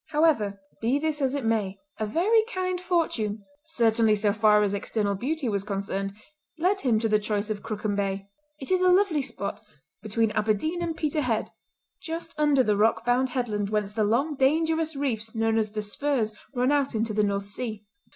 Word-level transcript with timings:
However, 0.07 0.59
be 0.81 0.97
this 0.97 1.21
as 1.21 1.35
it 1.35 1.45
may, 1.45 1.77
a 1.99 2.07
very 2.07 2.43
kind 2.51 2.81
fortune—certainly 2.81 4.15
so 4.15 4.33
far 4.33 4.63
as 4.63 4.73
external 4.73 5.13
beauty 5.13 5.47
was 5.47 5.63
concerned—led 5.63 6.79
him 6.79 6.97
to 6.97 7.07
the 7.07 7.19
choice 7.19 7.51
of 7.51 7.61
Crooken 7.61 7.95
Bay. 7.95 8.27
It 8.59 8.71
is 8.71 8.81
a 8.81 8.87
lovely 8.87 9.21
spot, 9.21 9.61
between 10.01 10.31
Aberdeen 10.31 10.81
and 10.81 10.97
Peterhead, 10.97 11.51
just 12.01 12.33
under 12.39 12.63
the 12.63 12.77
rock 12.77 13.05
bound 13.05 13.29
headland 13.29 13.69
whence 13.69 13.93
the 13.93 14.03
long, 14.03 14.33
dangerous 14.33 14.95
reefs 14.95 15.35
known 15.35 15.59
as 15.59 15.71
The 15.73 15.83
Spurs 15.83 16.33
run 16.55 16.71
out 16.71 16.95
into 16.95 17.13
the 17.13 17.21
North 17.23 17.45
Sea. 17.45 17.85